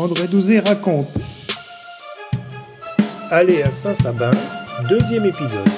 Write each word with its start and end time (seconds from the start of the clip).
André 0.00 0.28
Douzé 0.28 0.60
raconte. 0.60 1.18
Aller 3.30 3.62
à 3.62 3.70
Saint-Sabin, 3.70 4.30
deuxième 4.88 5.26
épisode. 5.26 5.68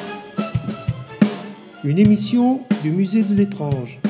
Une 1.82 1.98
émission 1.98 2.60
du 2.84 2.92
musée 2.92 3.24
de 3.24 3.34
l'étrange. 3.34 4.00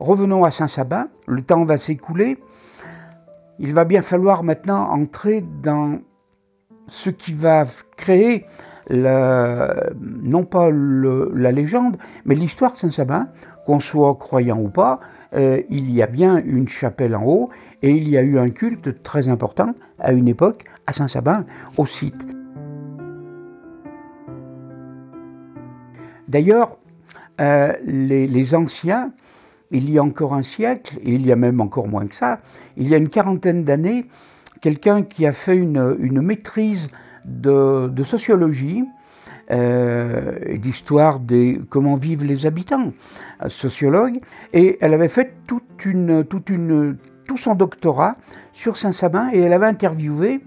Revenons 0.00 0.42
à 0.42 0.50
Saint-Sabin, 0.50 1.06
le 1.28 1.42
temps 1.42 1.64
va 1.64 1.76
s'écouler. 1.76 2.38
Il 3.60 3.72
va 3.72 3.84
bien 3.84 4.02
falloir 4.02 4.42
maintenant 4.42 4.90
entrer 4.90 5.44
dans 5.62 6.00
ce 6.88 7.10
qui 7.10 7.32
va 7.32 7.64
créer 7.96 8.46
non 8.90 10.44
pas 10.44 10.70
la 10.70 11.52
légende, 11.52 11.96
mais 12.24 12.34
l'histoire 12.34 12.72
de 12.72 12.76
Saint-Sabin, 12.76 13.28
qu'on 13.66 13.80
soit 13.80 14.14
croyant 14.14 14.58
ou 14.58 14.68
pas, 14.68 15.00
euh, 15.34 15.62
il 15.68 15.92
y 15.92 16.02
a 16.02 16.06
bien 16.06 16.42
une 16.42 16.68
chapelle 16.68 17.14
en 17.14 17.22
haut 17.24 17.50
et 17.82 17.90
il 17.90 18.08
y 18.08 18.16
a 18.16 18.22
eu 18.22 18.38
un 18.38 18.48
culte 18.48 19.02
très 19.02 19.28
important 19.28 19.74
à 19.98 20.12
une 20.12 20.26
époque 20.26 20.64
à 20.86 20.94
Saint-Sabin, 20.94 21.44
au 21.76 21.84
site. 21.84 22.26
D'ailleurs, 26.28 26.78
euh, 27.40 27.72
les, 27.84 28.54
anciens, 28.54 29.12
il 29.70 29.90
y 29.90 29.98
a 29.98 30.02
encore 30.02 30.34
un 30.34 30.42
siècle, 30.42 30.98
il 31.04 31.26
y 31.26 31.32
a 31.32 31.36
même 31.36 31.60
encore 31.60 31.88
moins 31.88 32.06
que 32.06 32.14
ça, 32.14 32.40
il 32.76 32.88
y 32.88 32.94
a 32.94 32.96
une 32.96 33.08
quarantaine 33.08 33.64
d'années, 33.64 34.06
quelqu'un 34.60 35.02
qui 35.02 35.26
a 35.26 35.32
fait 35.32 35.56
une 35.56 36.20
maîtrise 36.20 36.88
de, 37.24 38.02
sociologie 38.02 38.84
euh, 39.50 40.38
et 40.46 40.58
d'histoire 40.58 41.20
de 41.20 41.58
comment 41.68 41.96
vivent 41.96 42.24
les 42.24 42.46
habitants, 42.46 42.92
euh, 43.42 43.48
sociologue, 43.48 44.18
et 44.52 44.78
elle 44.80 44.94
avait 44.94 45.08
fait 45.08 45.34
tout 45.46 45.62
son 47.36 47.54
doctorat 47.54 48.16
sur 48.52 48.76
Saint-Sabin 48.76 49.30
et 49.32 49.40
elle 49.40 49.52
avait 49.52 49.66
interviewé, 49.66 50.40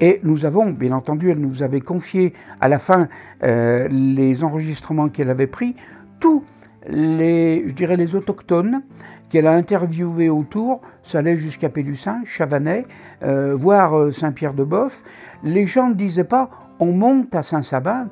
et 0.00 0.20
nous 0.22 0.44
avons, 0.44 0.70
bien 0.70 0.92
entendu, 0.92 1.30
elle 1.30 1.40
nous 1.40 1.62
avait 1.62 1.80
confié 1.80 2.32
à 2.60 2.68
la 2.68 2.78
fin 2.78 3.08
euh, 3.42 3.88
les 3.88 4.44
enregistrements 4.44 5.08
qu'elle 5.08 5.30
avait 5.30 5.46
pris, 5.46 5.74
tous 6.20 6.44
les, 6.88 7.64
je 7.66 7.72
dirais, 7.72 7.96
les 7.96 8.14
autochtones 8.14 8.82
qu'elle 9.28 9.46
a 9.46 9.52
interviewés 9.52 10.28
autour, 10.28 10.80
ça 11.02 11.18
allait 11.18 11.36
jusqu'à 11.36 11.68
Pélussin, 11.68 12.22
Chavanais, 12.24 12.86
voire 13.22 14.12
Saint-Pierre-de-Boff, 14.12 15.02
les 15.42 15.66
gens 15.66 15.88
ne 15.88 15.94
disaient 15.94 16.24
pas 16.24 16.50
on 16.78 16.92
monte 16.92 17.34
à 17.34 17.42
Saint-Sabin, 17.42 18.08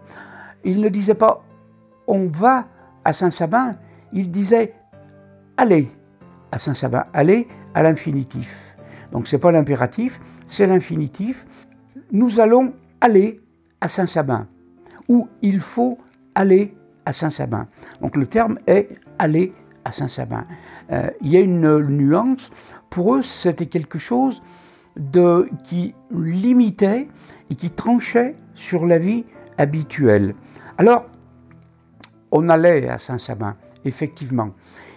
ils 0.65 0.81
ne 0.81 0.89
disaient 0.89 1.15
pas 1.15 1.45
on 2.07 2.27
va 2.27 2.67
à 3.05 3.13
Saint-Sabin, 3.13 3.77
ils 4.13 4.31
disaient 4.31 4.75
allez 5.57 5.89
à 6.51 6.59
Saint-Sabin, 6.59 7.05
allez 7.13 7.49
à 7.75 7.83
l'infinitif. 7.83 8.77
Donc 9.11 9.27
ce 9.27 9.37
n'est 9.37 9.41
pas 9.41 9.53
l'impératif, 9.53 10.21
c'est 10.49 10.67
l'infinitif. 10.67 11.47
Nous 12.11 12.41
allons 12.41 12.75
aller 13.01 13.41
à 13.81 13.89
Saint-Sabin, 13.89 14.47
ou 15.09 15.29
il 15.41 15.61
faut 15.61 15.99
aller 16.35 16.75
à 17.05 17.13
Saint-Sabin. 17.13 17.69
Donc 18.01 18.17
le 18.17 18.27
terme 18.27 18.59
est 18.67 18.89
aller 19.19 19.53
à 19.85 19.93
Saint-Sabin. 19.93 20.45
Euh, 20.91 21.11
il 21.21 21.31
y 21.31 21.37
a 21.37 21.41
une 21.41 21.79
nuance. 21.89 22.51
Pour 22.91 23.15
eux, 23.15 23.23
c'était 23.23 23.67
quelque 23.67 23.99
chose 23.99 24.43
de, 24.97 25.49
qui 25.65 25.95
limitait 26.11 27.09
et 27.51 27.55
qui 27.55 27.71
tranchait 27.71 28.37
sur 28.55 28.87
la 28.87 28.99
vie 28.99 29.25
habituelle. 29.59 30.35
Alors, 30.79 31.07
on 32.31 32.49
allait 32.49 32.89
à 32.89 32.99
Saint-Sabin, 32.99 33.57
effectivement, 33.85 34.51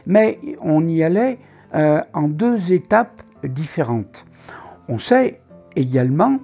mais 0.08 0.40
on 0.62 0.88
y 0.88 1.04
allait 1.04 1.40
euh, 1.74 2.02
en 2.14 2.28
deux 2.28 2.72
étapes 2.72 3.22
différentes. 3.44 4.26
On 4.88 4.98
sait 4.98 5.42
également 5.76 6.40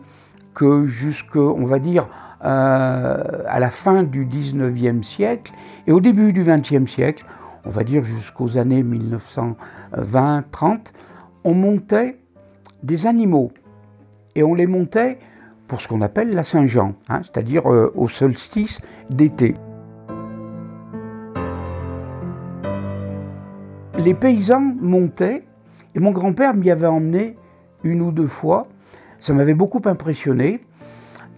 que 0.53 0.85
jusque, 0.85 1.37
on 1.37 1.65
va 1.65 1.79
dire, 1.79 2.07
euh, 2.43 3.43
à 3.47 3.59
la 3.59 3.69
fin 3.69 4.03
du 4.03 4.25
19e 4.25 5.03
siècle 5.03 5.53
et 5.87 5.91
au 5.91 6.01
début 6.01 6.33
du 6.33 6.43
20e 6.43 6.87
siècle, 6.87 7.25
on 7.65 7.69
va 7.69 7.83
dire 7.83 8.03
jusqu'aux 8.03 8.57
années 8.57 8.83
1920-30, 8.83 10.79
on 11.43 11.53
montait 11.53 12.17
des 12.83 13.07
animaux. 13.07 13.51
Et 14.35 14.43
on 14.43 14.53
les 14.53 14.67
montait 14.67 15.19
pour 15.67 15.81
ce 15.81 15.87
qu'on 15.87 16.01
appelle 16.01 16.31
la 16.31 16.43
Saint-Jean, 16.43 16.93
hein, 17.09 17.21
c'est-à-dire 17.23 17.71
euh, 17.71 17.91
au 17.95 18.07
solstice 18.07 18.81
d'été. 19.09 19.55
Les 23.97 24.13
paysans 24.13 24.75
montaient, 24.81 25.43
et 25.95 25.99
mon 25.99 26.11
grand-père 26.11 26.53
m'y 26.55 26.71
avait 26.71 26.87
emmené 26.87 27.37
une 27.83 28.01
ou 28.01 28.11
deux 28.11 28.27
fois. 28.27 28.63
Ça 29.19 29.33
m'avait 29.33 29.53
beaucoup 29.53 29.81
impressionné. 29.85 30.59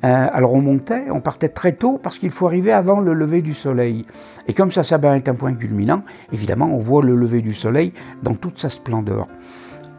Euh, 0.04 0.28
alors 0.32 0.54
on 0.54 0.62
montait, 0.62 1.10
on 1.10 1.22
partait 1.22 1.50
très 1.50 1.74
tôt 1.74 1.98
parce 2.02 2.18
qu'il 2.18 2.32
faut 2.32 2.46
arriver 2.46 2.74
avant 2.74 3.00
le 3.00 3.14
lever 3.14 3.42
du 3.42 3.54
soleil. 3.54 4.06
Et 4.48 4.54
comme 4.54 4.72
ça, 4.72 4.84
ça 4.84 5.00
est 5.02 5.30
un 5.30 5.36
point 5.36 5.54
culminant, 5.54 6.04
évidemment, 6.32 6.70
on 6.74 6.80
voit 6.80 7.04
le 7.04 7.16
lever 7.16 7.42
du 7.42 7.54
soleil 7.54 7.94
dans 8.22 8.36
toute 8.36 8.60
sa 8.60 8.70
splendeur. 8.70 9.28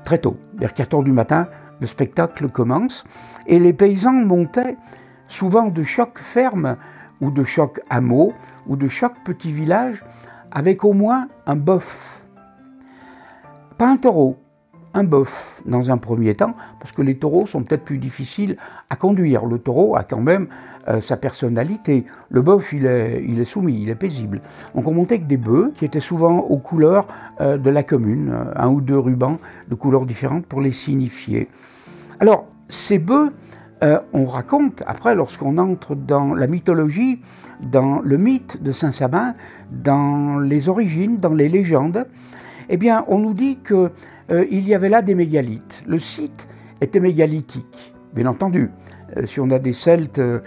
Très 0.04 0.18
tôt, 0.18 0.36
vers 0.58 0.74
4 0.74 0.94
heures 0.94 1.04
du 1.04 1.12
matin, 1.12 1.48
le 1.80 1.86
spectacle 1.86 2.50
commence 2.50 3.04
et 3.46 3.58
les 3.58 3.72
paysans 3.72 4.12
montaient 4.12 4.76
souvent 5.26 5.68
de 5.68 5.82
chaque 5.82 6.18
ferme 6.18 6.76
ou 7.20 7.30
de 7.30 7.42
chaque 7.42 7.80
hameau 7.88 8.34
ou 8.66 8.76
de 8.76 8.88
chaque 8.88 9.24
petit 9.24 9.52
village 9.52 10.04
avec 10.50 10.84
au 10.84 10.92
moins 10.92 11.28
un 11.46 11.56
bœuf. 11.56 12.26
Pas 13.78 13.88
un 13.88 13.96
taureau, 13.96 14.36
un 14.94 15.04
bœuf 15.04 15.60
dans 15.66 15.90
un 15.90 15.98
premier 15.98 16.34
temps, 16.34 16.54
parce 16.80 16.92
que 16.92 17.02
les 17.02 17.16
taureaux 17.18 17.46
sont 17.46 17.62
peut-être 17.62 17.84
plus 17.84 17.98
difficiles 17.98 18.56
à 18.88 18.96
conduire. 18.96 19.44
Le 19.44 19.58
taureau 19.58 19.96
a 19.96 20.04
quand 20.04 20.20
même 20.20 20.46
euh, 20.88 21.00
sa 21.00 21.16
personnalité. 21.16 22.06
Le 22.30 22.40
bœuf, 22.40 22.72
il 22.72 22.86
est, 22.86 23.44
soumis, 23.44 23.82
il 23.82 23.90
est 23.90 23.96
paisible. 23.96 24.40
Donc 24.74 24.86
on 24.86 24.94
montait 24.94 25.14
avec 25.14 25.26
des 25.26 25.36
bœufs 25.36 25.72
qui 25.74 25.84
étaient 25.84 26.00
souvent 26.00 26.38
aux 26.38 26.58
couleurs 26.58 27.06
euh, 27.40 27.58
de 27.58 27.70
la 27.70 27.82
commune, 27.82 28.30
euh, 28.32 28.52
un 28.54 28.68
ou 28.68 28.80
deux 28.80 28.98
rubans 28.98 29.38
de 29.68 29.74
couleurs 29.74 30.06
différentes 30.06 30.46
pour 30.46 30.60
les 30.60 30.72
signifier. 30.72 31.48
Alors, 32.20 32.46
ces 32.68 32.98
bœufs, 32.98 33.32
on 34.14 34.24
raconte, 34.24 34.82
après, 34.86 35.14
lorsqu'on 35.14 35.58
entre 35.58 35.94
dans 35.94 36.32
la 36.32 36.46
mythologie, 36.46 37.20
dans 37.60 38.00
le 38.00 38.16
mythe 38.16 38.62
de 38.62 38.72
Saint-Sabin, 38.72 39.34
dans 39.70 40.38
les 40.38 40.70
origines, 40.70 41.18
dans 41.18 41.34
les 41.34 41.50
légendes, 41.50 42.06
eh 42.68 42.76
bien, 42.76 43.04
on 43.08 43.18
nous 43.18 43.34
dit 43.34 43.58
qu'il 43.66 44.66
y 44.66 44.74
avait 44.74 44.88
là 44.88 45.02
des 45.02 45.14
mégalithes. 45.14 45.82
Le 45.86 45.98
site 45.98 46.48
était 46.80 47.00
mégalithique, 47.00 47.94
bien 48.14 48.26
entendu. 48.26 48.70
Euh, 49.16 49.26
si 49.26 49.40
on 49.40 49.50
a 49.50 49.58
des 49.58 49.72
Celtes 49.72 50.18
euh, 50.18 50.40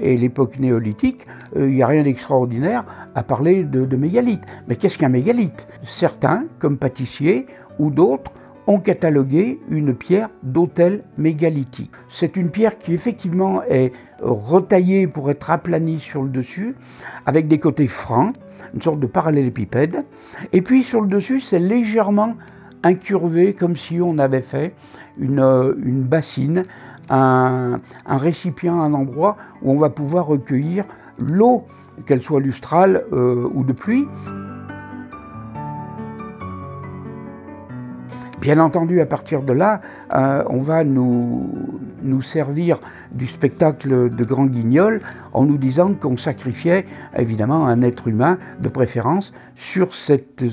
et 0.00 0.16
l'époque 0.16 0.58
néolithique, 0.58 1.26
euh, 1.56 1.68
il 1.68 1.76
n'y 1.76 1.82
a 1.82 1.86
rien 1.86 2.02
d'extraordinaire 2.02 2.84
à 3.14 3.22
parler 3.22 3.64
de, 3.64 3.96
mégalithes. 3.96 4.44
Mais 4.68 4.76
qu'est-ce 4.76 4.98
qu'un 4.98 5.08
mégalithe? 5.08 5.68
Certains, 5.82 6.44
comme 6.58 6.76
pâtissiers 6.76 7.46
ou 7.78 7.90
d'autres, 7.90 8.32
ont 8.66 8.78
catalogué 8.78 9.60
une 9.68 9.94
pierre 9.94 10.30
d'autel 10.42 11.04
mégalithique. 11.16 11.92
C'est 12.08 12.36
une 12.36 12.50
pierre 12.50 12.78
qui 12.78 12.92
effectivement 12.92 13.62
est 13.62 13.92
retaillée 14.20 15.06
pour 15.06 15.30
être 15.30 15.50
aplanie 15.50 16.00
sur 16.00 16.22
le 16.22 16.28
dessus, 16.28 16.74
avec 17.26 17.48
des 17.48 17.58
côtés 17.58 17.86
francs, 17.86 18.34
une 18.74 18.82
sorte 18.82 19.00
de 19.00 19.06
parallélépipède. 19.06 20.04
Et 20.52 20.62
puis 20.62 20.82
sur 20.82 21.00
le 21.00 21.08
dessus, 21.08 21.40
c'est 21.40 21.58
légèrement 21.58 22.34
incurvé, 22.82 23.54
comme 23.54 23.76
si 23.76 24.00
on 24.00 24.18
avait 24.18 24.42
fait 24.42 24.74
une, 25.18 25.40
une 25.84 26.02
bassine 26.02 26.62
un, 27.10 27.76
récipient, 28.06 28.80
un 28.80 28.92
endroit 28.92 29.36
où 29.62 29.70
on 29.72 29.76
va 29.76 29.90
pouvoir 29.90 30.26
recueillir 30.26 30.84
l'eau, 31.20 31.64
qu'elle 32.06 32.22
soit 32.22 32.40
lustrale 32.40 33.04
euh, 33.12 33.48
ou 33.54 33.64
de 33.64 33.72
pluie. 33.72 34.06
Bien 38.46 38.60
entendu, 38.60 39.00
à 39.00 39.06
partir 39.06 39.42
de 39.42 39.52
là, 39.52 39.80
euh, 40.14 40.44
on 40.48 40.60
va 40.60 40.84
nous, 40.84 41.50
servir 42.22 42.78
du 43.10 43.26
spectacle 43.26 43.88
de 44.08 44.22
Grand 44.22 44.46
Guignol 44.46 45.00
en 45.32 45.44
nous 45.44 45.58
disant 45.58 45.94
qu'on 45.94 46.16
sacrifiait 46.16 46.86
évidemment 47.18 47.66
un 47.66 47.82
être 47.82 48.06
humain 48.06 48.38
de 48.62 48.68
préférence 48.68 49.32
sur 49.56 49.92
cette, 49.92 50.44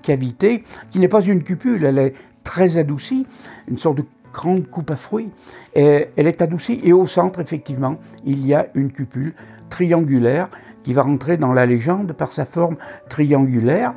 cavité 0.00 0.62
qui 0.92 1.00
n'est 1.00 1.08
pas 1.08 1.22
une 1.22 1.42
cupule, 1.42 1.84
elle 1.84 1.98
est 1.98 2.14
très 2.44 2.78
adoucie, 2.78 3.26
une 3.66 3.78
sorte 3.78 3.96
de 3.96 4.04
grande 4.32 4.68
coupe 4.68 4.92
à 4.92 4.96
fruits. 4.96 5.32
Elle 5.74 6.06
est 6.16 6.40
adoucie 6.40 6.78
et 6.84 6.92
au 6.92 7.08
centre, 7.08 7.40
effectivement, 7.40 7.96
il 8.24 8.46
y 8.46 8.54
a 8.54 8.68
une 8.74 8.92
cupule 8.92 9.34
triangulaire 9.70 10.50
qui 10.84 10.92
va 10.92 11.02
rentrer 11.02 11.36
dans 11.36 11.52
la 11.52 11.66
légende 11.66 12.12
par 12.12 12.32
sa 12.32 12.44
forme 12.44 12.76
triangulaire. 13.08 13.92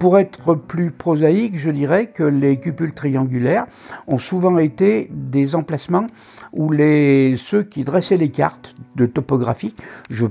Pour 0.00 0.18
être 0.18 0.54
plus 0.54 0.92
prosaïque, 0.92 1.58
je 1.58 1.70
dirais 1.70 2.06
que 2.06 2.22
les 2.22 2.58
cupules 2.58 2.94
triangulaires 2.94 3.66
ont 4.06 4.16
souvent 4.16 4.56
été 4.56 5.10
des 5.12 5.54
emplacements 5.54 6.06
où 6.54 6.72
ceux 6.72 7.62
qui 7.64 7.84
dressaient 7.84 8.16
les 8.16 8.30
cartes 8.30 8.74
de 8.96 9.04
topographie, 9.04 9.74
je, 10.08 10.24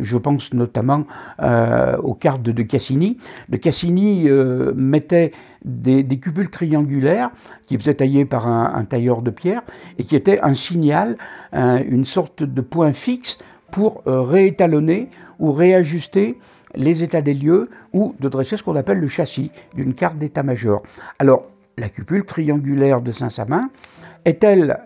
je 0.00 0.18
pense 0.18 0.52
notamment 0.52 1.04
euh, 1.40 1.96
aux 1.98 2.14
cartes 2.14 2.42
de 2.42 2.62
Cassini, 2.64 3.16
de 3.48 3.58
Cassini 3.58 4.28
euh, 4.28 4.72
mettait 4.74 5.30
des, 5.64 6.04
cupules 6.18 6.50
triangulaires 6.50 7.30
qui 7.68 7.78
faisaient 7.78 7.94
tailler 7.94 8.24
par 8.24 8.48
un, 8.48 8.84
tailleur 8.84 9.22
de 9.22 9.30
pierre 9.30 9.62
et 9.98 10.04
qui 10.04 10.16
étaient 10.16 10.40
un 10.40 10.54
signal, 10.54 11.16
une 11.52 12.04
sorte 12.04 12.42
de 12.42 12.60
point 12.60 12.92
fixe 12.92 13.38
pour 13.70 14.02
euh, 14.06 14.20
réétalonner 14.20 15.08
ou 15.38 15.50
réajuster 15.50 16.38
les 16.74 17.02
états 17.02 17.22
des 17.22 17.34
lieux 17.34 17.68
ou 17.92 18.14
de 18.20 18.28
dresser 18.28 18.56
ce 18.56 18.62
qu'on 18.62 18.76
appelle 18.76 18.98
le 18.98 19.08
châssis 19.08 19.50
d'une 19.74 19.94
carte 19.94 20.18
d'état-major. 20.18 20.82
Alors, 21.18 21.50
la 21.78 21.88
cupule 21.88 22.24
triangulaire 22.24 23.00
de 23.00 23.12
Saint-Samin 23.12 23.70
est-elle 24.24 24.78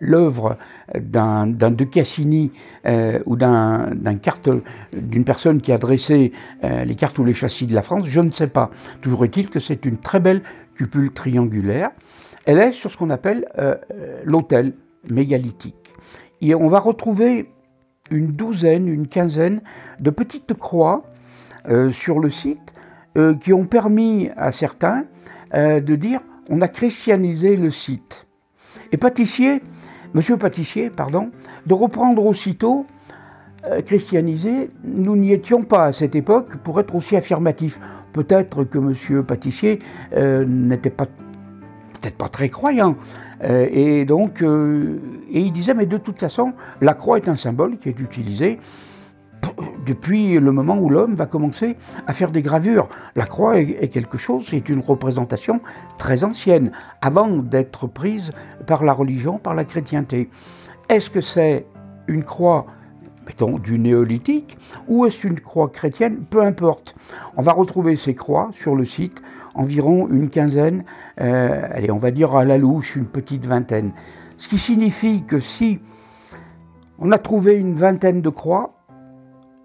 l'œuvre 0.00 0.56
d'un 0.98 1.46
de 1.46 1.84
Cassini 1.84 2.50
euh, 2.86 3.20
ou 3.24 3.36
d'une 3.36 5.24
personne 5.24 5.60
qui 5.60 5.72
a 5.72 5.78
dressé 5.78 6.32
euh, 6.64 6.84
les 6.84 6.96
cartes 6.96 7.18
ou 7.18 7.24
les 7.24 7.34
châssis 7.34 7.66
de 7.66 7.74
la 7.74 7.82
France? 7.82 8.02
Je 8.06 8.20
ne 8.20 8.30
sais 8.30 8.48
pas. 8.48 8.70
Toujours 9.00 9.24
est-il 9.24 9.48
que 9.48 9.60
c'est 9.60 9.84
une 9.86 9.96
très 9.96 10.20
belle 10.20 10.42
cupule 10.74 11.12
triangulaire. 11.12 11.90
Elle 12.44 12.58
est 12.58 12.72
sur 12.72 12.90
ce 12.90 12.96
qu'on 12.96 13.10
appelle 13.10 13.46
euh, 13.58 13.76
l'autel 14.24 14.72
mégalithique. 15.10 15.94
Et 16.40 16.54
on 16.56 16.66
va 16.66 16.80
retrouver 16.80 17.48
une 18.10 18.28
douzaine, 18.28 18.88
une 18.88 19.06
quinzaine 19.06 19.60
de 20.00 20.10
petites 20.10 20.54
croix 20.54 21.04
euh, 21.68 21.90
sur 21.90 22.18
le 22.18 22.28
site 22.28 22.74
euh, 23.16 23.34
qui 23.34 23.52
ont 23.52 23.66
permis 23.66 24.30
à 24.36 24.50
certains 24.50 25.04
euh, 25.54 25.80
de 25.80 25.94
dire 25.94 26.20
on 26.50 26.60
a 26.60 26.68
christianisé 26.68 27.56
le 27.56 27.70
site. 27.70 28.26
Et 28.90 28.96
pâtissier, 28.96 29.62
monsieur 30.12 30.36
pâtissier, 30.36 30.90
pardon, 30.90 31.30
de 31.66 31.74
reprendre 31.74 32.24
aussitôt 32.24 32.86
christianisé, 33.86 34.70
nous 34.82 35.14
n'y 35.14 35.32
étions 35.32 35.62
pas 35.62 35.84
à 35.84 35.92
cette 35.92 36.16
époque 36.16 36.56
pour 36.64 36.80
être 36.80 36.96
aussi 36.96 37.14
affirmatif. 37.14 37.78
Peut-être 38.12 38.64
que 38.64 38.76
monsieur 38.76 39.22
pâtissier 39.22 39.78
n'était 40.16 40.90
pas 40.90 41.06
peut-être 41.06 42.16
pas 42.16 42.28
très 42.28 42.48
croyant, 42.48 42.96
et 43.40 44.04
donc, 44.04 44.42
et 45.32 45.40
il 45.40 45.52
disait, 45.52 45.74
mais 45.74 45.86
de 45.86 45.96
toute 45.96 46.18
façon, 46.18 46.52
la 46.80 46.94
croix 46.94 47.16
est 47.16 47.28
un 47.28 47.34
symbole 47.34 47.78
qui 47.78 47.88
est 47.88 48.00
utilisé 48.00 48.58
depuis 49.86 50.38
le 50.38 50.52
moment 50.52 50.78
où 50.78 50.88
l'homme 50.88 51.14
va 51.14 51.26
commencer 51.26 51.76
à 52.06 52.12
faire 52.12 52.30
des 52.30 52.42
gravures. 52.42 52.88
La 53.16 53.26
croix 53.26 53.58
est, 53.58 53.88
quelque 53.88 54.18
chose, 54.18 54.46
c'est 54.48 54.68
une 54.68 54.80
représentation 54.80 55.60
très 55.98 56.22
ancienne, 56.22 56.70
avant 57.00 57.28
d'être 57.28 57.86
prise 57.86 58.32
par 58.66 58.84
la 58.84 58.92
religion, 58.92 59.38
par 59.38 59.54
la 59.54 59.64
chrétienté. 59.64 60.30
Est-ce 60.88 61.10
que 61.10 61.20
c'est 61.20 61.66
une 62.06 62.24
croix 62.24 62.66
mettons, 63.26 63.58
du 63.58 63.78
néolithique, 63.78 64.58
ou 64.88 65.06
est-ce 65.06 65.26
une 65.28 65.38
croix 65.38 65.68
chrétienne? 65.68 66.24
Peu 66.28 66.42
importe. 66.42 66.96
On 67.36 67.42
va 67.42 67.52
retrouver 67.52 67.94
ces 67.94 68.16
croix 68.16 68.50
sur 68.52 68.74
le 68.74 68.84
site 68.84 69.22
environ 69.54 70.08
une 70.08 70.30
quinzaine, 70.30 70.84
euh, 71.20 71.68
allez, 71.70 71.90
on 71.90 71.98
va 71.98 72.10
dire 72.10 72.34
à 72.34 72.44
la 72.44 72.58
louche 72.58 72.96
une 72.96 73.06
petite 73.06 73.46
vingtaine. 73.46 73.92
Ce 74.42 74.48
qui 74.48 74.58
signifie 74.58 75.22
que 75.22 75.38
si 75.38 75.78
on 76.98 77.12
a 77.12 77.18
trouvé 77.18 77.54
une 77.54 77.74
vingtaine 77.74 78.22
de 78.22 78.28
croix, 78.28 78.74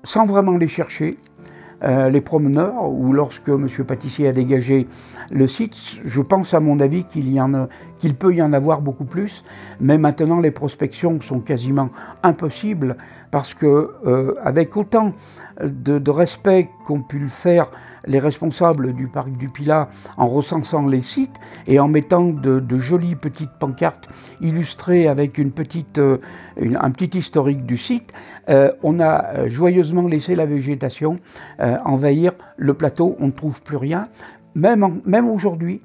sans 0.03 0.27
vraiment 0.27 0.55
les 0.55 0.67
chercher, 0.67 1.17
euh, 1.83 2.11
les 2.11 2.21
promeneurs, 2.21 2.87
ou 2.87 3.11
lorsque 3.11 3.49
M. 3.49 3.67
Pâtissier 3.87 4.27
a 4.27 4.33
dégagé 4.33 4.87
le 5.31 5.47
site, 5.47 5.75
je 6.05 6.21
pense 6.21 6.53
à 6.53 6.59
mon 6.59 6.79
avis 6.79 7.05
qu'il 7.05 8.15
peut 8.19 8.35
y 8.35 8.41
en 8.43 8.53
avoir 8.53 8.81
beaucoup 8.81 9.05
plus, 9.05 9.43
mais 9.79 9.97
maintenant 9.97 10.39
les 10.39 10.51
prospections 10.51 11.19
sont 11.21 11.39
quasiment 11.39 11.89
impossibles 12.21 12.97
parce 13.31 13.55
que 13.55 13.95
euh, 14.05 14.35
avec 14.43 14.77
autant 14.77 15.13
de, 15.59 16.11
respect 16.11 16.69
qu'ont 16.85 17.01
pu 17.01 17.17
le 17.17 17.29
faire 17.29 17.71
les 18.07 18.19
responsables 18.19 18.93
du 18.93 19.07
parc 19.07 19.31
du 19.31 19.47
Pilat 19.47 19.89
en 20.17 20.27
recensant 20.27 20.87
les 20.87 21.01
sites 21.01 21.35
et 21.67 21.79
en 21.79 21.87
mettant 21.87 22.25
de, 22.25 22.77
jolies 22.77 23.15
petites 23.15 23.51
pancartes 23.59 24.09
illustrées 24.41 25.07
avec 25.07 25.37
une 25.37 25.51
petite, 25.51 25.97
euh, 25.97 26.17
un 26.59 26.91
petit 26.91 27.17
historique 27.17 27.65
du 27.65 27.77
site, 27.77 28.13
euh, 28.49 28.71
on 28.83 28.99
a 28.99 29.47
joyeusement 29.47 30.07
laissé 30.07 30.35
la 30.35 30.45
végétation 30.45 31.19
envahir 31.59 32.33
le 32.55 32.73
plateau, 32.73 33.15
on 33.19 33.27
ne 33.27 33.31
trouve 33.31 33.61
plus 33.61 33.77
rien. 33.77 34.03
Même, 34.55 35.01
même 35.05 35.27
aujourd'hui, 35.27 35.81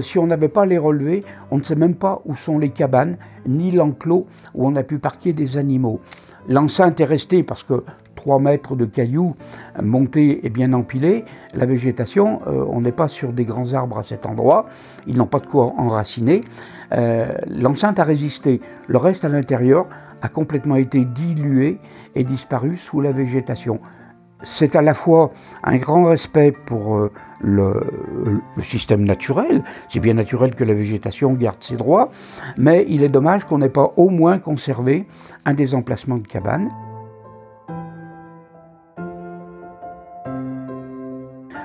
si 0.00 0.18
on 0.18 0.26
n'avait 0.26 0.48
pas 0.48 0.66
les 0.66 0.78
relevés, 0.78 1.20
on 1.50 1.58
ne 1.58 1.62
sait 1.62 1.74
même 1.74 1.94
pas 1.94 2.20
où 2.26 2.34
sont 2.34 2.58
les 2.58 2.70
cabanes, 2.70 3.16
ni 3.46 3.70
l'enclos 3.70 4.26
où 4.54 4.66
on 4.66 4.76
a 4.76 4.82
pu 4.82 4.98
parquer 4.98 5.32
des 5.32 5.56
animaux. 5.56 6.00
L'enceinte 6.48 7.00
est 7.00 7.04
restée 7.04 7.42
parce 7.42 7.62
que 7.62 7.84
3 8.20 8.38
mètres 8.38 8.76
de 8.76 8.84
cailloux 8.84 9.34
montés 9.82 10.44
et 10.44 10.50
bien 10.50 10.74
empilés. 10.74 11.24
La 11.54 11.64
végétation, 11.64 12.42
euh, 12.46 12.64
on 12.68 12.82
n'est 12.82 12.92
pas 12.92 13.08
sur 13.08 13.32
des 13.32 13.46
grands 13.46 13.72
arbres 13.72 13.98
à 13.98 14.02
cet 14.02 14.26
endroit. 14.26 14.66
Ils 15.06 15.16
n'ont 15.16 15.26
pas 15.26 15.38
de 15.38 15.46
quoi 15.46 15.72
enraciner. 15.78 16.42
Euh, 16.92 17.32
l'enceinte 17.48 17.98
a 17.98 18.04
résisté. 18.04 18.60
Le 18.88 18.98
reste 18.98 19.24
à 19.24 19.30
l'intérieur 19.30 19.86
a 20.20 20.28
complètement 20.28 20.76
été 20.76 21.06
dilué 21.06 21.78
et 22.14 22.24
disparu 22.24 22.76
sous 22.76 23.00
la 23.00 23.12
végétation 23.12 23.80
c'est 24.42 24.74
à 24.74 24.80
la 24.80 24.94
fois 24.94 25.32
un 25.62 25.76
grand 25.76 26.04
respect 26.04 26.52
pour 26.64 26.96
euh, 26.96 27.12
le, 27.42 28.40
système 28.62 29.04
naturel, 29.04 29.62
c'est 29.90 30.00
bien 30.00 30.14
naturel 30.14 30.54
que 30.54 30.64
la 30.64 30.72
végétation 30.72 31.34
garde 31.34 31.58
ses 31.60 31.76
droits, 31.76 32.10
mais 32.56 32.86
il 32.88 33.02
est 33.02 33.08
dommage 33.08 33.44
qu'on 33.44 33.58
n'ait 33.58 33.68
pas 33.68 33.92
au 33.98 34.08
moins 34.08 34.38
conservé 34.38 35.06
un 35.44 35.52
des 35.52 35.74
emplacements 35.74 36.16
de 36.16 36.26
cabanes. 36.26 36.70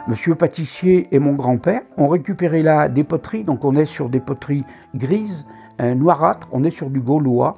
Monsieur 0.07 0.35
pâtissier 0.35 1.07
et 1.11 1.17
mon 1.17 1.33
grand-père 1.33 1.81
ont 1.97 2.07
récupéré 2.07 2.61
là 2.61 2.89
des 2.89 3.03
poteries, 3.03 3.43
donc 3.43 3.65
on 3.65 3.75
est 3.75 3.85
sur 3.85 4.07
des 4.07 4.19
poteries 4.19 4.63
grises, 4.93 5.47
euh, 5.81 5.95
noirâtres, 5.95 6.47
on 6.51 6.63
est 6.63 6.69
sur 6.69 6.91
du 6.91 7.01
gaulois, 7.01 7.55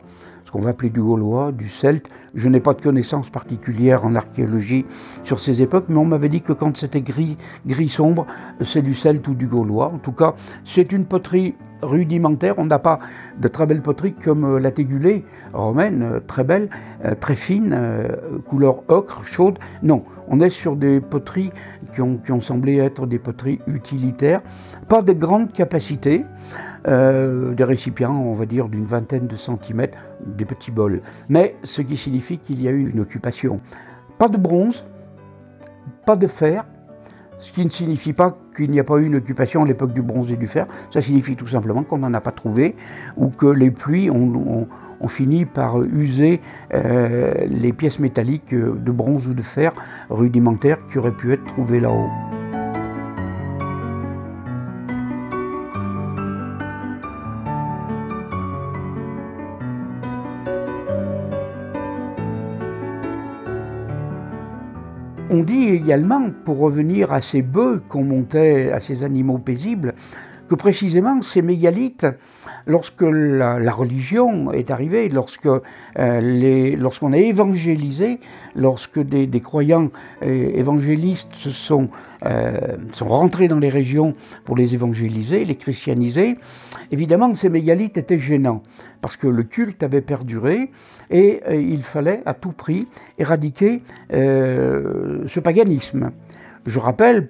ce 0.48 0.52
qu'on 0.54 0.62
va 0.62 0.70
appeler 0.70 0.90
du 0.90 1.02
gaulois, 1.02 1.52
du 1.52 1.68
celte. 1.68 2.08
Je 2.34 2.48
n'ai 2.48 2.62
pas 2.62 2.74
de 2.74 2.82
connaissances 2.82 3.30
particulières 3.30 4.06
en 4.06 4.16
archéologie 4.16 4.86
sur 5.26 5.40
ces 5.40 5.62
époques, 5.62 5.88
mais 5.90 5.98
on 5.98 6.06
m'avait 6.06 6.30
dit 6.30 6.42
que 6.42 6.54
quand 6.54 6.78
c'était 6.78 7.02
gris, 7.02 7.38
gris 7.66 7.90
sombre, 7.90 8.26
c'est 8.62 8.82
du 8.82 8.94
celte 8.94 9.28
ou 9.28 9.36
du 9.36 9.48
gaulois. 9.48 9.92
En 9.92 9.98
tout 9.98 10.14
cas, 10.14 10.36
c'est 10.64 10.94
une 10.94 11.06
poterie 11.06 11.56
rudimentaire. 11.82 12.56
On 12.60 12.66
n'a 12.66 12.80
pas 12.80 13.00
de 13.38 13.48
très 13.50 13.66
belle 13.66 13.82
poterie 13.82 14.14
comme 14.14 14.46
euh, 14.46 14.60
la 14.60 14.72
tégulée 14.72 15.26
romaine, 15.52 16.02
euh, 16.02 16.20
très 16.22 16.46
belle, 16.46 16.70
euh, 17.04 17.14
très 17.14 17.36
fine, 17.36 17.78
couleur 18.48 18.84
ocre, 18.88 19.26
chaude. 19.26 19.60
Non, 19.84 20.04
on 20.28 20.42
est 20.42 20.50
sur 20.50 20.76
des 20.76 21.00
poteries 21.00 21.52
qui 21.94 22.02
ont, 22.02 22.40
semblé 22.40 22.78
être 22.78 23.08
des 23.08 23.20
poteries 23.20 23.60
utilitaires, 23.68 24.42
pas 24.88 25.02
de 25.02 25.14
grande 25.14 25.52
capacité. 25.52 26.24
Euh, 26.88 27.54
des 27.54 27.66
récipients, 27.66 28.16
on 28.16 28.34
va 28.34 28.46
dire, 28.46 28.70
d'une 28.70 28.86
vingtaine 28.86 29.28
de 29.28 29.36
centimètres, 29.36 29.98
des 30.26 30.46
petits 30.46 30.72
bols. 30.72 31.02
Mais 31.28 31.56
ce 31.64 31.82
qui 31.82 31.98
signifie 31.98 32.38
qu'il 32.38 32.62
y 32.62 32.68
a 32.70 32.72
eu 32.72 32.90
une 32.90 33.02
occupation. 33.02 33.60
Pas 34.18 34.30
de 34.30 34.38
bronze, 34.38 34.86
pas 36.06 36.16
de 36.16 36.28
fer, 36.28 36.66
ce 37.40 37.52
qui 37.52 37.64
ne 37.64 37.70
signifie 37.70 38.14
pas 38.14 38.38
qu'il 38.56 38.72
n'y 38.72 38.80
a 38.80 38.84
pas 38.84 38.98
eu 38.98 39.06
une 39.06 39.16
occupation 39.16 39.62
à 39.62 39.66
l'époque 39.66 39.94
du 39.94 40.02
bronze 40.02 40.32
et 40.32 40.38
du 40.38 40.48
fer. 40.48 40.66
Ça 40.90 41.02
signifie 41.02 41.36
tout 41.36 41.48
simplement 41.48 41.84
qu'on 41.84 42.00
n'en 42.00 42.14
a 42.14 42.22
pas 42.22 42.32
trouvé 42.32 42.76
ou 43.16 43.30
que 43.30 43.48
les 43.48 43.70
pluies 43.70 44.10
ont, 44.10 44.68
fini 45.08 45.46
par 45.46 45.80
user 45.82 46.42
euh, 46.74 47.34
les 47.48 47.74
pièces 47.74 48.00
métalliques 48.00 48.56
de 48.56 48.92
bronze 48.92 49.28
ou 49.28 49.34
de 49.34 49.42
fer 49.42 49.74
rudimentaires 50.10 50.80
qui 50.88 50.98
auraient 50.98 51.16
pu 51.16 51.34
être 51.34 51.46
trouvées 51.46 51.80
là-haut. 51.80 52.10
On 65.30 65.44
dit 65.44 65.66
également, 65.70 66.30
pour 66.46 66.60
revenir 66.60 67.12
à 67.12 67.20
ces 67.20 67.42
bœufs 67.42 67.82
qu'on 67.90 68.04
montait, 68.04 68.72
à 68.72 68.80
ces 68.80 69.04
animaux 69.04 69.38
paisibles, 69.38 69.94
que 70.48 70.56
précisément 70.56 71.22
ces 71.22 71.42
mégalithes, 71.42 72.08
lorsque 72.66 73.02
la, 73.02 73.72
religion 73.72 74.52
est 74.52 74.72
arrivée, 74.72 75.10
lorsque 75.10 75.48
euh, 75.48 76.76
lorsqu'on 76.78 77.14
a 77.14 77.18
évangélisé, 77.18 78.20
lorsque 78.56 79.00
des, 79.00 79.42
croyants 79.42 79.90
euh, 80.24 80.52
évangélistes 80.54 81.34
sont, 81.36 81.90
euh, 82.26 82.58
sont 82.94 83.08
rentrés 83.08 83.48
dans 83.48 83.60
les 83.60 83.70
régions 83.70 84.14
pour 84.46 84.56
les 84.56 84.74
évangéliser, 84.74 85.46
les 85.46 85.56
christianiser, 85.56 86.36
évidemment 86.92 87.34
ces 87.36 87.50
mégalithes 87.50 87.98
étaient 87.98 88.20
gênants, 88.20 88.62
parce 89.02 89.18
que 89.18 89.28
le 89.28 89.44
culte 89.44 89.84
avait 89.84 90.02
perduré 90.02 90.72
et 91.10 91.42
il 91.54 91.84
fallait 91.84 92.22
à 92.26 92.34
tout 92.34 92.52
prix 92.52 92.88
éradiquer 93.18 93.82
ce 94.12 95.40
paganisme. 95.40 96.12
Je 96.66 96.80
rappelle, 96.80 97.30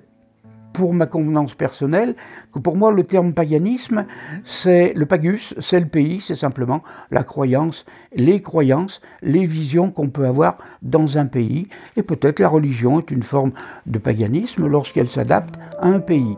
pour 0.77 0.93
ma 0.93 1.07
convenance 1.07 1.55
personnelle, 1.55 2.15
que 2.53 2.59
pour 2.59 2.77
moi 2.77 2.91
le 2.91 3.03
terme 3.03 3.33
paganisme, 3.33 4.05
c'est 4.43 4.93
le 4.93 5.07
pagus, 5.07 5.55
c'est 5.57 5.79
le 5.79 5.87
pays, 5.87 6.21
c'est 6.21 6.35
simplement 6.35 6.83
la 7.09 7.23
croyance, 7.23 7.83
les 8.13 8.43
croyances, 8.43 9.01
les 9.23 9.47
visions 9.47 9.89
qu'on 9.89 10.09
peut 10.09 10.27
avoir 10.27 10.59
dans 10.83 11.17
un 11.17 11.25
pays. 11.25 11.67
Et 11.95 12.03
peut-être 12.03 12.37
la 12.37 12.47
religion 12.47 12.99
est 12.99 13.09
une 13.09 13.23
forme 13.23 13.53
de 13.87 13.97
paganisme 13.97 14.67
lorsqu'elle 14.67 15.09
s'adapte 15.09 15.55
à 15.79 15.87
un 15.87 15.99
pays. 15.99 16.37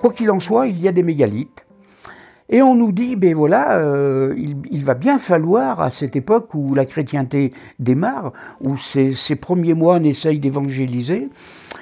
Quoi 0.00 0.14
qu'il 0.14 0.30
en 0.30 0.40
soit, 0.40 0.68
il 0.68 0.80
y 0.80 0.88
a 0.88 0.92
des 0.92 1.02
mégalithes. 1.02 1.66
Et 2.52 2.60
on 2.60 2.74
nous 2.74 2.92
dit, 2.92 3.16
ben 3.16 3.34
voilà, 3.34 3.78
euh, 3.78 4.34
il, 4.36 4.84
va 4.84 4.92
bien 4.92 5.18
falloir, 5.18 5.80
à 5.80 5.90
cette 5.90 6.16
époque 6.16 6.54
où 6.54 6.74
la 6.74 6.84
chrétienté 6.84 7.54
démarre, 7.78 8.34
où 8.60 8.76
ces, 8.76 9.36
premiers 9.36 9.72
moines 9.72 10.04
essayent 10.04 10.38
d'évangéliser, 10.38 11.30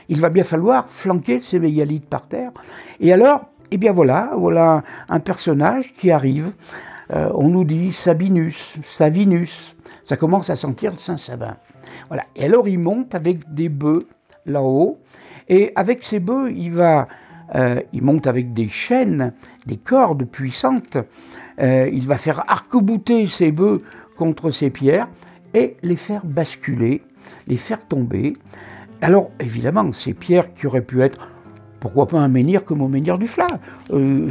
il 0.08 0.20
va 0.20 0.28
bien 0.28 0.44
falloir 0.44 0.88
flanquer 0.88 1.40
ces 1.40 1.58
mégalithes 1.58 2.06
par 2.06 2.28
terre. 2.28 2.52
Et 3.00 3.12
alors, 3.12 3.46
eh 3.72 3.78
bien 3.78 3.90
voilà, 3.90 4.30
voilà 4.36 4.84
un 5.08 5.18
personnage 5.18 5.92
qui 5.92 6.12
arrive. 6.12 6.52
Euh, 7.16 7.30
on 7.34 7.48
nous 7.48 7.64
dit 7.64 7.90
Sabinus, 7.90 8.78
Savinus. 8.84 9.74
Ça 10.04 10.16
commence 10.16 10.50
à 10.50 10.56
sentir 10.56 10.92
le 10.92 10.98
Saint-Sabin. 10.98 11.56
Voilà. 12.06 12.22
Et 12.36 12.44
alors 12.44 12.68
il 12.68 12.78
monte 12.78 13.16
avec 13.16 13.52
des 13.52 13.68
bœufs 13.68 14.06
là-haut. 14.46 15.00
Et 15.48 15.72
avec 15.74 16.04
ces 16.04 16.20
bœufs, 16.20 16.48
il 16.52 16.72
va 16.72 17.08
euh, 17.54 17.80
il 17.92 18.02
monte 18.02 18.26
avec 18.26 18.52
des 18.52 18.68
chaînes, 18.68 19.32
des 19.66 19.76
cordes 19.76 20.24
puissantes. 20.24 20.98
Euh, 21.60 21.88
il 21.92 22.06
va 22.06 22.18
faire 22.18 22.44
arc-bouter 22.48 23.26
ses 23.26 23.52
bœufs 23.52 23.78
contre 24.16 24.50
ces 24.50 24.70
pierres 24.70 25.08
et 25.54 25.76
les 25.82 25.96
faire 25.96 26.24
basculer, 26.24 27.02
les 27.46 27.56
faire 27.56 27.86
tomber. 27.86 28.32
Alors 29.02 29.30
évidemment, 29.40 29.92
ces 29.92 30.14
pierres 30.14 30.54
qui 30.54 30.66
auraient 30.66 30.82
pu 30.82 31.02
être 31.02 31.28
pourquoi 31.80 32.06
pas 32.08 32.18
un 32.18 32.28
menhir 32.28 32.64
comme 32.64 32.82
au 32.82 32.88
menhir 32.88 33.16
du 33.16 33.26
Fla 33.26 33.46
euh, 33.90 34.28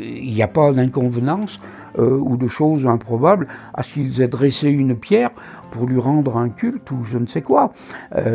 Il 0.00 0.34
n'y 0.34 0.42
a 0.42 0.48
pas 0.48 0.72
d'inconvenance 0.72 1.60
euh, 1.96 2.18
ou 2.18 2.36
de 2.36 2.48
choses 2.48 2.88
improbables 2.88 3.46
à 3.72 3.84
ce 3.84 3.94
qu'ils 3.94 4.20
aient 4.20 4.26
dressé 4.28 4.68
une 4.68 4.96
pierre 4.96 5.30
pour 5.70 5.86
lui 5.86 6.00
rendre 6.00 6.36
un 6.36 6.48
culte 6.48 6.90
ou 6.90 7.04
je 7.04 7.18
ne 7.18 7.26
sais 7.26 7.42
quoi. 7.42 7.72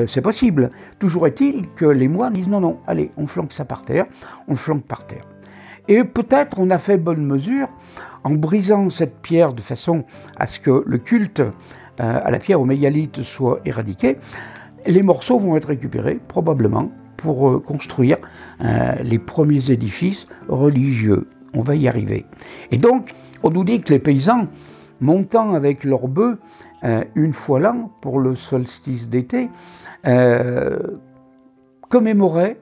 C'est 0.08 0.22
possible. 0.22 0.70
Toujours 0.98 1.28
est-il 1.28 1.68
que 1.76 1.86
les 1.86 2.08
moines 2.08 2.34
disent 2.34 2.48
non, 2.48 2.62
non, 2.62 2.78
allez, 2.88 3.12
on 3.18 3.28
flanque 3.28 3.52
ça 3.52 3.66
par 3.66 3.82
terre, 3.82 4.06
on 4.48 4.56
flanque 4.56 4.86
par 4.86 5.06
terre. 5.08 5.26
Et 5.88 6.04
peut-être 6.04 6.60
on 6.60 6.70
a 6.70 6.78
fait 6.78 6.98
bonne 6.98 7.26
mesure 7.26 7.68
en 8.24 8.32
brisant 8.32 8.90
cette 8.90 9.18
pierre 9.22 9.54
de 9.54 9.62
façon 9.62 10.06
à 10.38 10.48
ce 10.48 10.60
que 10.60 10.84
le 10.86 10.98
culte 10.98 11.42
à 12.00 12.32
la 12.32 12.40
pierre 12.40 12.60
au 12.60 12.66
mégalithe 12.66 13.22
soit 13.22 13.60
éradiqué. 13.66 14.18
Les 14.86 15.04
morceaux 15.04 15.40
vont 15.40 15.56
être 15.56 15.70
récupérés, 15.70 16.20
probablement, 16.28 16.92
pour 17.18 17.50
euh, 17.50 17.60
construire 17.60 18.18
euh, 18.64 18.96
les 19.02 19.18
premiers 19.18 19.72
édifices 19.72 20.28
religieux. 20.50 21.28
On 21.54 21.62
va 21.62 21.76
y 21.76 21.88
arriver. 21.88 22.26
Et 22.72 22.78
donc, 22.78 23.14
on 23.44 23.50
nous 23.50 23.64
dit 23.64 23.82
que 23.82 23.94
les 23.94 24.00
paysans, 24.00 24.48
montant 25.00 25.54
avec 25.54 25.86
leurs 25.86 26.08
bœufs 26.08 26.38
euh, 26.84 27.04
une 27.16 27.34
fois 27.34 27.60
l'an 27.60 27.92
pour 28.02 28.20
le 28.20 28.36
solstice 28.36 29.10
d'été, 29.10 29.50
commémoraient, 31.90 32.58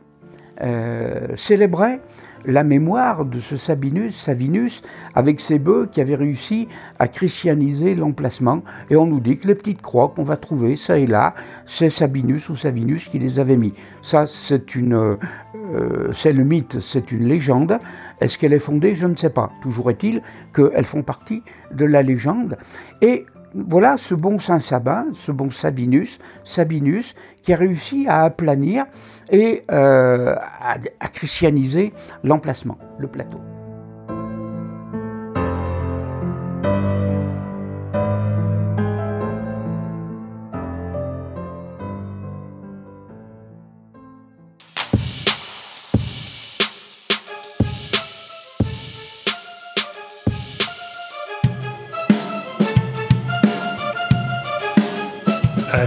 célébraient 1.35 2.01
la 2.45 2.63
mémoire 2.63 3.25
de 3.25 3.39
ce 3.39 3.57
Sabinus, 3.57 4.15
Savinus, 4.15 4.81
avec 5.15 5.39
ses 5.39 5.59
bœufs 5.59 5.89
qui 5.91 6.01
avaient 6.01 6.15
réussi 6.15 6.67
à 6.99 7.07
christianiser 7.07 7.95
l'emplacement. 7.95 8.63
Et 8.89 8.95
on 8.95 9.05
nous 9.05 9.19
dit 9.19 9.37
que 9.37 9.47
les 9.47 9.55
petites 9.55 9.81
croix 9.81 10.09
qu'on 10.15 10.23
va 10.23 10.37
trouver 10.37 10.75
ça 10.75 10.97
et 10.97 11.07
là, 11.07 11.33
c'est 11.65 11.89
Sabinus 11.89 12.49
ou 12.49 12.55
Savinus 12.55 13.07
qui 13.07 13.19
les 13.19 13.39
avait 13.39 13.57
mis. 13.57 13.73
Ça, 14.01 14.25
c'est 14.25 14.75
une, 14.75 15.17
euh, 15.73 16.11
c'est 16.13 16.33
le 16.33 16.43
mythe, 16.43 16.79
c'est 16.79 17.11
une 17.11 17.27
légende. 17.27 17.77
Est-ce 18.19 18.37
qu'elle 18.37 18.53
est 18.53 18.59
fondée? 18.59 18.95
Je 18.95 19.07
ne 19.07 19.15
sais 19.15 19.29
pas. 19.29 19.51
Toujours 19.61 19.89
est-il 19.89 20.21
qu'elles 20.53 20.85
font 20.85 21.03
partie 21.03 21.43
de 21.73 21.85
la 21.85 22.01
légende. 22.01 22.57
Et 23.01 23.25
voilà 23.53 23.97
ce 23.97 24.15
bon 24.15 24.39
Saint 24.39 24.59
Sabin, 24.59 25.05
ce 25.13 25.31
bon 25.31 25.49
Sabinus, 25.49 26.19
Sabinus, 26.43 27.15
qui 27.43 27.53
a 27.53 27.57
réussi 27.57 28.05
à 28.07 28.23
aplanir 28.23 28.85
et 29.29 29.63
euh, 29.71 30.35
à 30.99 31.07
christianiser 31.09 31.93
l'emplacement, 32.23 32.77
le 32.97 33.07
plateau. 33.07 33.39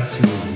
passion. 0.04 0.53